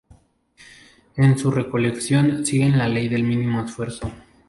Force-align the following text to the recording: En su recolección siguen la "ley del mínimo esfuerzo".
En 1.15 1.37
su 1.37 1.51
recolección 1.51 2.43
siguen 2.43 2.75
la 2.79 2.87
"ley 2.89 3.07
del 3.07 3.21
mínimo 3.21 3.63
esfuerzo". 3.63 4.11